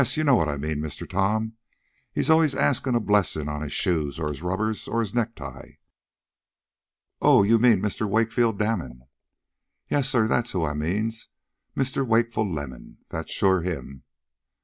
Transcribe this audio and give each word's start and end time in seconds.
Yo' 0.15 0.23
knows 0.23 0.35
what 0.37 0.49
I 0.49 0.57
means, 0.57 0.81
Massa 0.81 1.05
Tom. 1.05 1.57
He's 2.11 2.27
allers 2.31 2.55
askin' 2.55 2.95
a 2.95 2.99
blessin' 2.99 3.47
on 3.47 3.61
his 3.61 3.71
shoes, 3.71 4.19
or 4.19 4.29
his 4.29 4.41
rubbers, 4.41 4.87
or 4.87 4.99
his 4.99 5.13
necktie." 5.13 5.73
"Oh, 7.21 7.43
you 7.43 7.59
mean 7.59 7.83
Mr. 7.83 8.09
Wakefield 8.09 8.57
Damon." 8.57 9.03
"Yais, 9.89 10.09
sah, 10.09 10.25
dat's 10.25 10.53
who 10.53 10.63
I 10.63 10.69
done 10.69 10.79
means. 10.79 11.27
Mr. 11.77 12.03
Wakefull 12.03 12.51
Lemon 12.51 12.97
dat's 13.11 13.31
sho' 13.31 13.59
him." 13.59 14.01